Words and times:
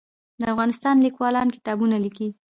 د 0.39 0.41
افغانستان 0.53 0.95
لیکوالان 1.05 1.47
کتابونه 1.55 1.95
لیکي 2.05 2.27